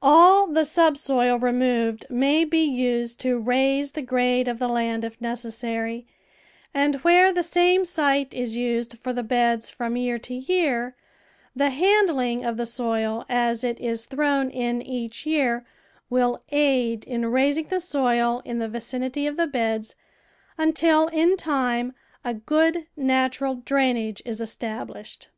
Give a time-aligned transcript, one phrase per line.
[0.00, 5.20] All the subsoil removed may be used to raise the grade of the land if
[5.20, 6.06] necessary,
[6.72, 10.96] and where the same site is used for the beds from year to year,
[11.54, 15.66] the handling of the soil as it is thrown in each year
[16.08, 19.94] will aid in raising the soil in the vicinity of the beds,
[20.56, 21.92] until in time
[22.24, 25.28] a good natural drainage is established.